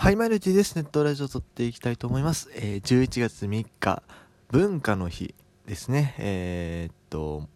[0.00, 0.76] はい、マイルティです。
[0.76, 2.50] ネットラジオ撮っていきたいと思います。
[2.54, 4.02] えー、11月3日、
[4.48, 5.34] 文化の日
[5.66, 6.14] ですね。
[6.16, 7.46] えー、っと、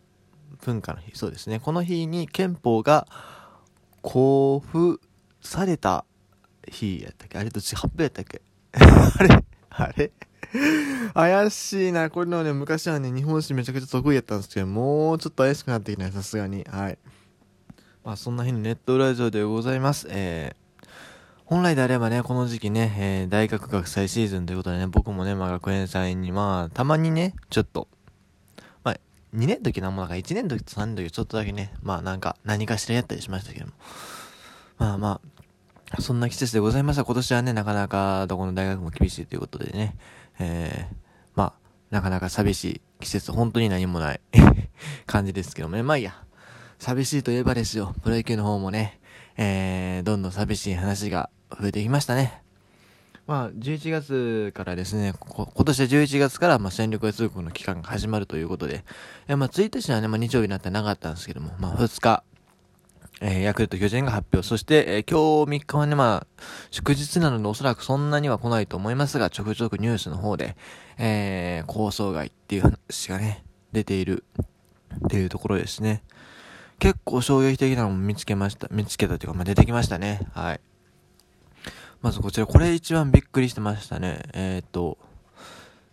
[0.62, 1.58] 文化の日、そうですね。
[1.58, 3.06] この日に憲法が
[4.04, 5.02] 交付
[5.40, 6.04] された
[6.68, 7.38] 日やったっけ？
[7.38, 8.42] あれどっち発表やったっけ？
[8.76, 10.12] あれあれ？
[11.14, 12.10] 怪しいな。
[12.10, 16.62] これのね、昔はね、日本史めちゃくちゃ得意やったんですけど、もうちょっと怪しくなってきたね、さすがに。
[16.64, 16.98] はい。
[18.04, 20.08] まあ、そんな日のネットラジオでございます。
[20.10, 20.63] えー
[21.46, 27.86] 本来であればね、この時期ね、えー、大学学祭シーズンということでね、僕もね、まあ学園祭に、まあ、たまにね、ちょっと、
[28.82, 28.94] まあ、
[29.34, 33.72] 2年時なんもなんか1年時と3年の時ちょっとだけね、まあなんか何かしらやったりしましたけども。
[34.78, 35.20] まあま
[35.90, 37.04] あ、そんな季節でございました。
[37.04, 39.96] 今年はね、なかなかどこの大学も厳しいということでね、
[40.38, 40.94] えー、
[41.34, 41.52] まあ、
[41.90, 44.20] なかなか寂しい季節、本当に何もない
[45.04, 46.24] 感じですけどもね、まあいいや。
[46.78, 48.98] 寂しいといえばですよ、プロ野球の方もね、
[49.36, 52.44] えー、どんどん寂しい話が増えてきましたね。
[53.26, 58.84] まあ、11月からですね、今年は11月から、まあ、戦力外通告の期間が始まるということで、
[59.28, 62.22] えまあ、1日はね、まあ、日曜日になってなかったんですけども、まあ、2日、
[63.22, 64.46] えー、ヤクルト巨人が発表。
[64.46, 70.54] そして、えー、今日3日はね、まあ、祝日なのでおそらくそんなには来ないと思いますが、ちょくちょくニュースの方で、
[70.98, 74.24] えー、構想外っていう話がね、出ている
[75.06, 76.02] っていうところですね。
[76.84, 78.68] 結構衝撃的なのも見つけました。
[78.70, 80.20] 見つけたというか、まあ、出てきましたね。
[80.34, 80.60] はい。
[82.02, 84.20] まずこちら、これ一番びっくりしてましたね。
[84.34, 84.98] えっ、ー、と、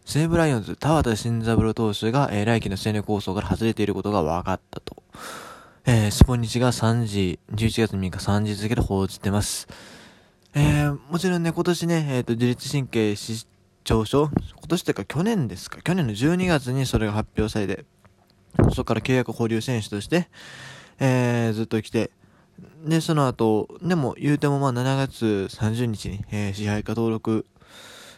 [0.03, 5.01] 西武ライオンズ、田畑新三郎投手が、えー、来季の戦略構想から外れていることが分かったと。
[5.85, 9.69] えー、スポニチが3時、11月3日3時付けで報じてます。
[10.53, 13.47] えー、もちろんね、今年ね、えっ、ー、と、自律神経失
[13.85, 14.29] 調症？
[14.57, 15.81] 今年というか去年ですか？
[15.81, 17.85] 去年の12月にそれが発表されて、
[18.71, 20.27] そこから契約保留選手として、
[21.03, 22.11] えー、ずっと来て、
[22.85, 27.47] で、その後、でも言うてもまあ7月30日に、えー、支配下登録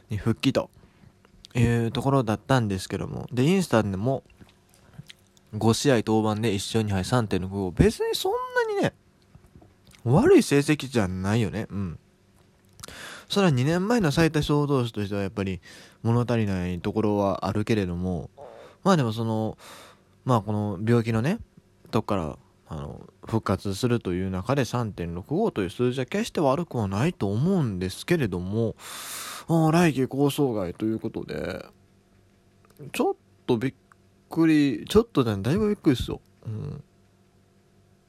[0.09, 0.69] に復帰と
[1.55, 4.23] いうところだったんですけども、で、インスタでも
[5.55, 8.33] 5試合登板で1勝2敗3.65、別にそん
[8.67, 8.93] なにね、
[10.03, 11.67] 悪い成績じゃないよね。
[11.69, 11.99] うん。
[13.29, 15.61] それは2年前の最多勝投手としてはやっぱり
[16.01, 18.29] 物足りないところはあるけれども、
[18.83, 19.57] まあでもその、
[20.25, 21.39] まあこの病気のね、
[21.91, 22.37] とこから
[22.73, 28.75] あの復活するという中で3.65という数字は決して悪くはないと思うんですけれども、
[29.71, 31.65] 来季構想外ということで、
[32.91, 33.73] ちょっとびっ
[34.29, 36.19] くり、ちょっとね、だいぶびっくりですよ。
[36.47, 36.83] うん。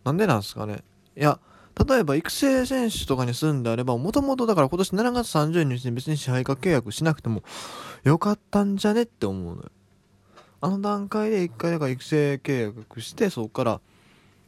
[0.04, 0.82] なんでなんですかね。
[1.14, 1.38] いや、
[1.86, 7.42] 例えば育成選手とかにするんであれば、もともとだから今年7月30日に別に支配下契約しなくても
[8.04, 9.70] よかったんじゃねって思うのよ。
[10.62, 13.80] あの段階で一回だから育成契約して、そこから、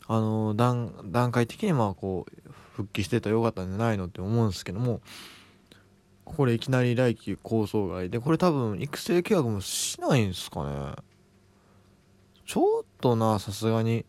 [0.08, 0.92] あの段
[1.32, 5.00] 階的にまあこう復帰してたらよかったんじゃないのって思うんですけども
[6.24, 10.92] これいきなり来季構想外でこれ多分育成契約もしないんすかね。
[12.44, 14.04] ちょっとなさすがに。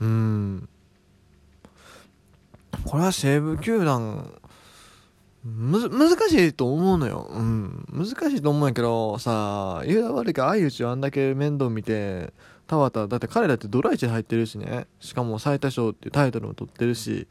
[0.00, 0.68] うん。
[2.84, 4.38] これは西武球団
[5.46, 7.28] む難しいと思うのよ。
[7.30, 7.86] うん。
[7.92, 12.32] 難しいと思うんやけど、さ、言うた悪いけど、相内をあんだけ面倒見て、
[12.66, 14.88] 田畑、だって彼だってドライチ入ってるしね。
[14.98, 17.28] しかも最多勝っていうタイトルも取ってるし、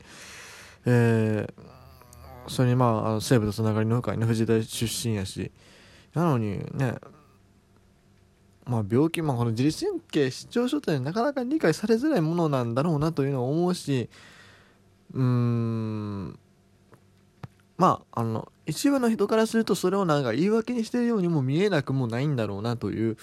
[0.86, 5.52] えー、それにまあ、あの西武とつながりの深いね、藤田出身やし。
[6.14, 6.96] なのにね、
[8.66, 14.10] まあ病気、まあこの自律神経失調症ってなかなか理解されづらいものなんだろうなというのを思うし、
[15.14, 16.40] うーん、
[17.78, 23.18] まあ、あの、一部の人からするとそれをなんか言い訳にしてるようにも見えなくもないんだろうなという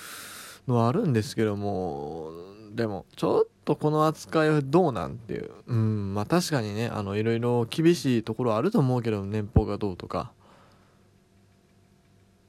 [0.68, 2.32] のはあるんですけども、
[2.74, 5.50] でも、ちょっとこの扱いはどうなんていう。
[5.66, 10.32] うん、まあ確かにね、あの、いろいろ厳しいところあると思うけど、年俸がどうとか。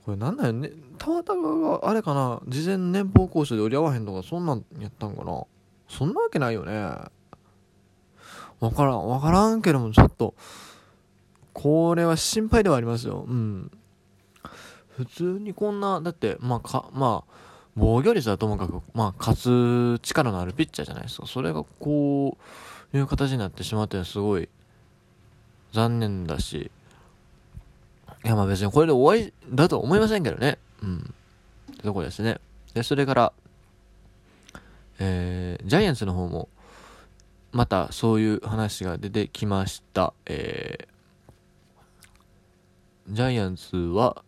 [0.06, 5.46] これなんだよね、たまたまがあれかな、事前年俸交渉で折り合わへんとか、そんなんやったんかな。
[5.88, 6.74] そんなわけないよね。
[8.59, 10.35] わからん、わからんけども、ちょっと、
[11.53, 13.26] これは心配ではありますよ。
[13.28, 13.72] うん。
[14.97, 17.34] 普通にこんな、だって、まあ、か、まあ、
[17.76, 21.28] 防御率はともかく、まあ、勝つ力のあるピッチャーじゃないですか。
[21.28, 22.38] それがこ
[22.94, 24.50] ういう形になってしまってすごい
[25.72, 26.72] 残念だし、
[28.23, 30.59] いや、まあ別にこれで終わりだとは思いませんけどね。
[30.82, 31.14] うん。
[31.72, 32.40] ってとこですね。
[32.73, 33.34] で、それから、
[35.00, 36.47] えー、ジャイアンツの方も、
[37.52, 40.14] またそういう話が出てきました。
[40.26, 40.92] えー、
[43.09, 44.23] ジャイアンツは、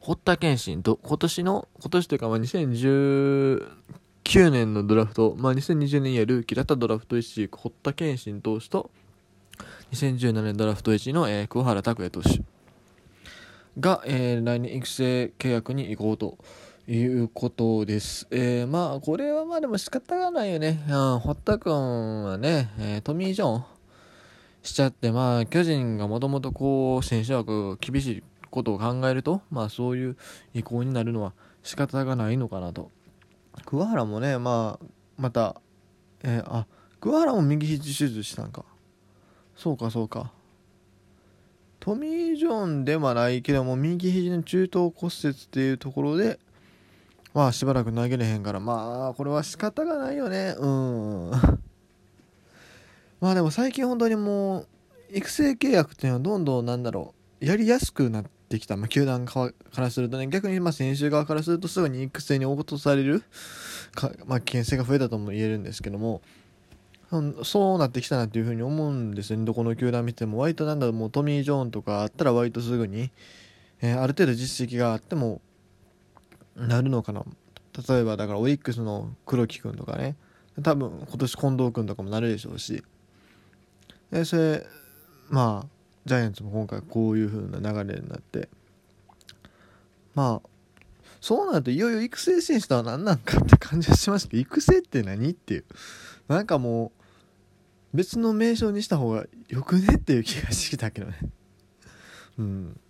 [0.00, 8.90] 堀田健信と、今年の、今年というか、まあ、2019年のドラフト、まあ、2020年やルーキーだったドラフト1位、堀田健信投手と、
[9.92, 12.42] 2017年ドラフト1位の、えー、桑原拓也投手
[13.78, 16.38] が、えー、来年育成契約に行こうと
[16.88, 18.26] いうことです。
[18.30, 20.82] えー、まあ、これはまあでも仕方がないよね。
[20.88, 23.64] うん、堀田君はね、えー、トミー・ジョン
[24.62, 30.16] しちゃって、まあ、巨人がもともとこう、選手枠厳しいことを考えると、まあ、そういう
[30.54, 31.32] 意向になるのは
[31.62, 32.90] 仕方がないのかなと。
[33.66, 34.86] 桑原もね、まあ、
[35.18, 35.60] また、
[36.22, 36.66] えー、あ、
[37.00, 38.64] 桑原も右肘手術したんか。
[39.56, 40.32] そうか、そうか。
[41.80, 46.38] トミー・ジョンではないけども、右肘の中等骨折っていうところで、
[47.34, 50.54] まあしばらく投げれへんから、まあこれは仕方がないよね。
[50.58, 51.30] うん。
[53.22, 54.68] まあでも最近本当にもう、
[55.12, 58.76] 育成契約っていうのはどんどんなんだろう、やりやすくなってきた。
[58.76, 63.22] まあ球団からするとね、逆にまあ選手側からするとすぐに育成に落とされる
[63.94, 66.20] か、 まあ危険性が増えたとも言えるんですけども、
[67.44, 69.44] そうなってきたなっていうふうに思うんですよね。
[69.44, 70.38] どこの球団見ても。
[70.38, 73.12] 割となんだろう、もうトミー・ジョーンとかあったら割とすぐに、
[73.82, 75.40] えー、ある程度実績があっても、
[76.56, 77.24] なるのかな
[77.88, 80.16] 例えばだからオリックスの黒木君とかね
[80.62, 82.82] 多分今年近藤君とかもなるでしょうし
[84.12, 84.64] でそれ
[85.28, 85.68] まあ
[86.04, 88.48] ジャイアンツも今回こういう風な流れになって。
[90.14, 90.48] まあ
[91.20, 95.64] そうなるといよいよ育成選手とは何なんかって感じがしますけど育成って何っていう。
[96.28, 96.92] なんかも
[97.94, 101.18] う別の名称にした方がよくねっていう気がしてきたけどね。
[102.38, 102.80] うん。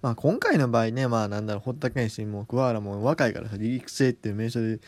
[0.00, 4.80] まあ今回の場合ね、まあなんだろう、堀田健信も桑原も若いからさ、育成っていう名称で、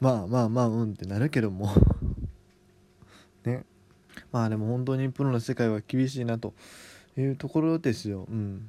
[0.00, 1.72] まあまあまあうんってなるけども。
[4.32, 6.54] まあでも本当にプロの世界は厳しいなと
[7.16, 8.26] いうところですよ。
[8.30, 8.68] うん。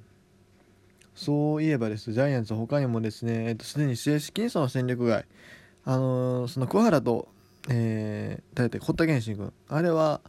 [1.15, 5.25] そういえばです、ジャイアンツ他にもですね、えっと、すでに正式にその戦力外、
[5.85, 7.27] あのー、その桑原と、
[7.69, 10.21] えー、誰だっけ、堀田健信君、あれは、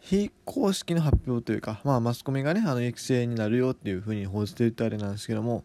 [0.00, 5.64] 非公式の発表というか、まあ、マスコミがねあの育成になるよっていうふうに報じていたあれなんですけども、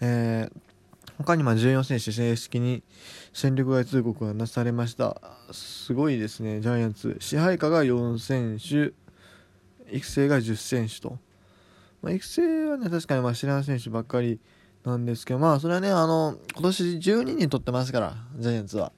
[0.00, 0.52] えー、
[1.22, 2.82] 他にま14選手正式に
[3.34, 5.20] 戦力外通告がなされました。
[5.52, 6.62] すごいですね。
[6.62, 7.18] ジャイアンツ。
[7.20, 8.94] 支配下が4選手。
[9.94, 11.18] 育成が10選手と、
[12.00, 14.38] まあ、育成はね確かにまあ知らん選手ばっかり
[14.84, 18.92] なんですけどまあそれはねあの今年12人取ってますからジャイアンツは。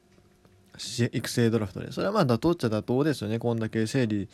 [1.12, 1.92] 育成ドラフトで。
[1.92, 3.38] それはまあ妥当っちゃ妥当ですよね。
[3.38, 4.28] こんだけ整理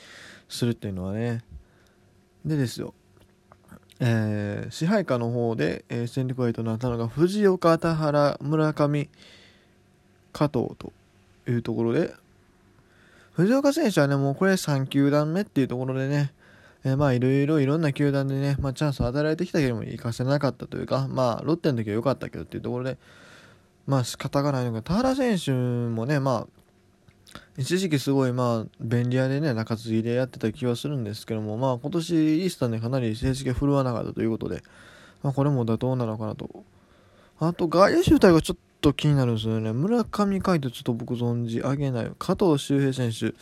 [0.48, 1.42] するっていうのはね。
[2.44, 2.94] でですよ。
[4.00, 9.08] えー、支配下の方で、えー、戦力外となったのが藤岡田原村上
[10.32, 10.92] 加藤と
[11.48, 12.14] いうところで
[13.32, 16.32] 藤岡選手はねもうこれ3球団目っていうところでね
[16.84, 22.98] えー、まあいろいろいろんな球団でね、まあ、チャンスを与えられてきたけども行かせなかったというかまあロッテの時は良かったけどっていうところで
[23.86, 26.57] まあ仕方がないのが田原選手もねまあ
[27.58, 34.62] 一時期すごいまあ便利屋でね中継ぎでやってた気はするんですけどもまあ今年イースターねかなり成績が振るわなかったということで、
[35.24, 36.64] まあ、これも妥当なのかなと。
[37.40, 39.72] あと外野手体がちょっと気になるんですよね。
[39.72, 42.10] 村上海人ちょっと僕存じ上げない。
[42.16, 43.34] 加藤周平選手。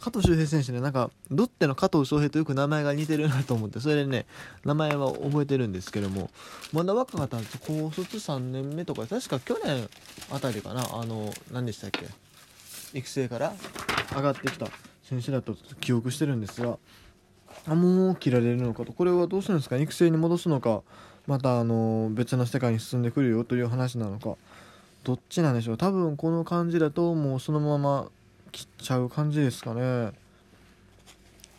[0.00, 4.24] 加藤周平選手ねなんかロッテの加藤翔平とよく名前が似てるなと思ってそれでね
[4.64, 6.30] 名前は覚えてるんですけども。
[6.72, 9.88] まだ若かったんです高卒3年目とか確か去年
[10.32, 10.82] あたりかな。
[10.92, 12.06] あの何でしたっけ？
[12.94, 13.52] 育成から
[14.14, 14.66] 上がってきた
[15.02, 16.78] 選手だと記憶してるんですが
[17.66, 18.92] あもう切られるのかと。
[18.92, 19.76] これはどうするんですか？
[19.76, 20.82] 育成に戻すのか
[21.26, 24.36] またあの別の世界に進んでくるよという話なのか。
[25.02, 25.76] どっちなんでしょう？
[25.76, 28.08] 多分この感じだともうそのまま
[28.52, 30.12] 切っちゃう感じですかね。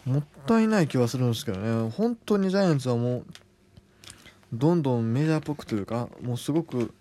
[0.06, 1.90] もったいない気はするんですけどね。
[1.92, 3.26] 本当にジャイアンツはもう
[4.54, 6.94] どんどんメジャーっぽくというかもうすごく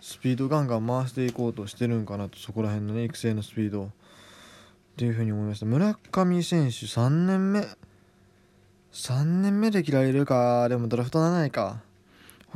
[0.00, 3.88] スピードガンガン回していこうとしてるんかなとそこら辺のね育成のスピードっ
[4.96, 5.66] ていうふうに思いました。
[5.66, 7.66] 村上選手3年目。
[8.92, 11.80] 3年目で切られるかでもドラフト7位か。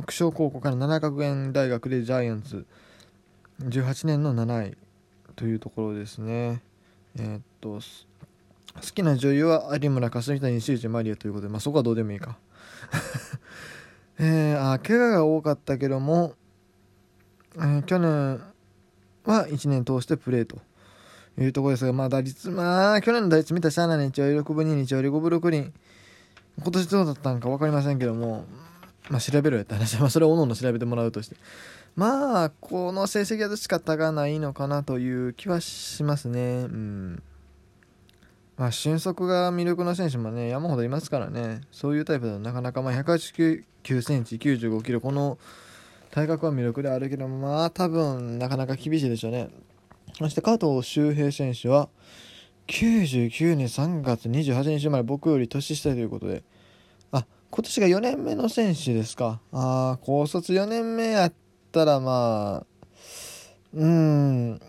[0.01, 2.65] 北昇高校から奈良学園大学でジャイアンツ。
[3.61, 4.77] 18年の7位
[5.35, 6.61] というところですね。
[7.17, 7.79] えー、っと、
[8.75, 12.37] 好きな女優は有村架純谷修二マリアということで、まあ、そこはどうでもいいか。
[14.19, 16.35] えー、あ怪我が多かったけども、
[17.57, 18.41] え、去年
[19.25, 20.57] は1年通してプレーと
[21.39, 25.73] いうところですが、まあ打率、まあ去年の打率見たしゃあない日曜6分2日曜5分6厘、
[26.61, 28.45] 今年どうだったのか分かりませんけども、
[29.09, 31.35] まあ調べろよって話は、まあそれをおのおの調べてもらうとして。
[31.95, 36.39] まあこの成績は仕方がないのかなという気はしますね。
[36.39, 37.23] うん。
[38.57, 41.61] まあ俊足が魅力の選手もね山ほどいますからね。
[41.71, 45.37] そういうタイプだとなかなかまあ189センチ95キロこの
[46.11, 49.49] 体格は魅力であるけどまあ多分なかなか厳しいでしょうね。
[50.17, 51.89] そして加藤周平選手は
[52.67, 56.43] 99年3月28日生まれ僕より年下ということで。
[57.11, 59.41] あ今年が4年目の選手ですか。
[59.51, 61.33] ああ高卒4年目やっ
[61.71, 62.65] たらまあ
[63.73, 64.61] うん。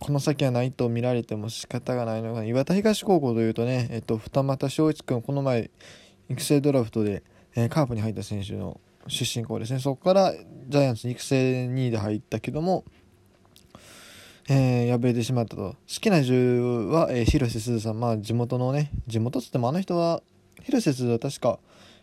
[0.00, 2.44] この先はないと見られても仕方がないのかな。
[2.44, 5.70] 岩田東高校というとね、えっと、二俣翔一君この前
[6.28, 7.22] 育成ドラフトで、
[7.54, 9.80] えー、カープに入った選手の出身校ですね。
[9.80, 10.32] そこから
[10.68, 12.84] ジャイアンツに育成2位で入ったけども
[14.48, 15.70] えー、敗れてしまったと。
[15.72, 18.00] 好きな銃は、えー、広瀬すずさん。
[18.00, 20.22] まあ地元のね地元っつってもあの人は
[20.62, 21.58] 広瀬すずは確か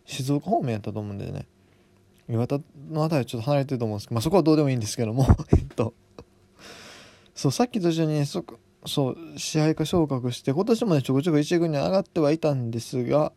[0.06, 1.46] 静岡方面やったと思うんでね。
[2.30, 2.58] 岩田
[2.90, 5.94] の辺りはちょっと離れてると思うんですけど、まあ、そこはどうでもいいんですけども えっと。
[7.36, 8.44] そうさっきと一緒にねそ
[8.86, 13.32] そう支配下昇格して今年もねちょこちょこ1軍に上がってはいたんですが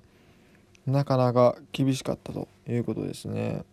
[0.87, 3.65] なかなか厳しかったということですね。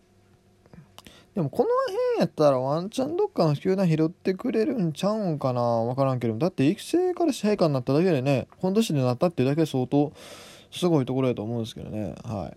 [1.36, 10.12] でもこの辺やったらワンチャンどっかの球団拾ってくれるんちゃうんかなわからんけどだって育成から支配下になっただけでね本年でなったっていうだけで相当
[10.72, 12.15] すごいところやと思うんですけどね。
[12.24, 12.53] は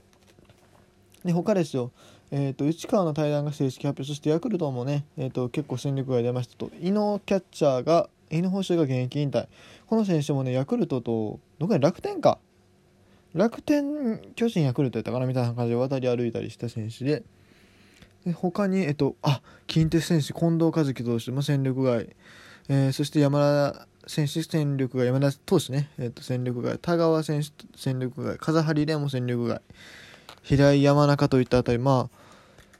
[1.24, 1.26] い。
[1.26, 1.90] で他ですよ。
[2.30, 6.70] えーと、内川の対談が正式発表そしてヤクルトもね、えーと、結構戦力外出ましたと。
[6.80, 9.46] 井野キャッチャーが井野報酬が現役引退。
[9.86, 12.38] この選手もねヤクルトとどこか楽天か
[13.34, 17.22] 楽天巨人ヤクルトやったかなみたいな感じで渡り歩いたりした選手で
[18.24, 22.08] で他に、えっと、あ近鉄選手近藤和樹投手も戦力外、
[22.68, 26.78] えー、そして山田選手戦力外山田投手ね、えっと、戦力外。
[26.78, 28.38] 田川選手戦力外。
[28.38, 29.60] 風張蓮も戦力外。
[30.42, 31.78] 平井山中といったあたり。
[31.78, 32.24] まあ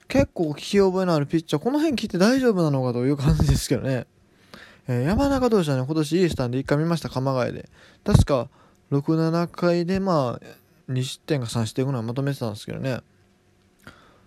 [0.07, 1.63] 結構聞き覚えのあるピッチャー。
[1.63, 4.07] この辺聞いて大丈夫なのかという感じですけどね、
[4.87, 7.09] えー、山中投手はね今年いいスタンで1回見ました。
[7.09, 7.69] 鎌ヶ谷で。
[8.05, 8.49] 確か
[8.91, 13.01] 67回でまあ2失点か3失点ぐらいまとめてたんですけどね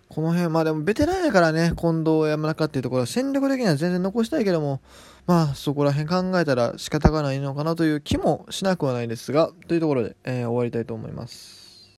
[0.08, 4.80] この辺、まあでもベテランやからね、近藤山中っていうところは戦力的には全然残したいけども、
[5.26, 11.67] まあそこら辺考えたら仕方がないのかなという気もしなくはないですが、というところで、えー、終わりたいと思います。